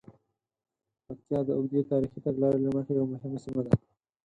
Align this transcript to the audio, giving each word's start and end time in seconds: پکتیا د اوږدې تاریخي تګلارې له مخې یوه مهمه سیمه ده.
پکتیا 1.05 1.39
د 1.45 1.49
اوږدې 1.57 1.81
تاریخي 1.91 2.19
تګلارې 2.25 2.59
له 2.65 2.69
مخې 2.75 2.93
یوه 2.97 3.07
مهمه 3.13 3.39
سیمه 3.43 3.61
ده. 3.65 3.73